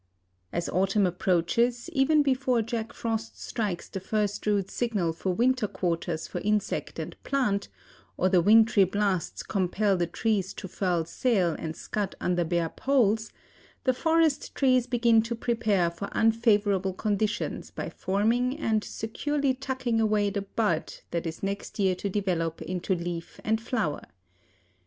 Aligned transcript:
As 0.51 0.67
autumn 0.67 1.05
approaches, 1.05 1.87
even 1.93 2.23
before 2.23 2.63
Jack 2.63 2.91
Frost 2.91 3.39
strikes 3.39 3.87
the 3.87 3.99
first 3.99 4.47
rude 4.47 4.71
signal 4.71 5.13
for 5.13 5.29
winter 5.31 5.67
quarters 5.67 6.25
for 6.27 6.41
insect 6.41 6.97
and 6.97 7.15
plant, 7.23 7.67
or 8.17 8.27
the 8.27 8.41
wintry 8.41 8.83
blasts 8.83 9.43
compel 9.43 9.95
the 9.97 10.07
trees 10.07 10.55
to 10.55 10.67
furl 10.67 11.05
sail 11.05 11.51
and 11.59 11.75
scud 11.75 12.15
under 12.19 12.43
bare 12.43 12.69
poles, 12.69 13.31
the 13.83 13.93
forest 13.93 14.55
trees 14.55 14.87
begin 14.87 15.21
to 15.21 15.35
prepare 15.35 15.91
for 15.91 16.05
unfavorable 16.13 16.93
conditions 16.95 17.69
by 17.69 17.87
forming 17.87 18.57
and 18.57 18.83
securely 18.83 19.53
tucking 19.53 20.01
away 20.01 20.31
the 20.31 20.41
bud 20.41 20.95
that 21.11 21.27
is 21.27 21.43
next 21.43 21.77
year 21.77 21.93
to 21.93 22.09
develop 22.09 22.59
into 22.63 22.95
leaf 22.95 23.39
and 23.43 23.61
flower. 23.61 24.01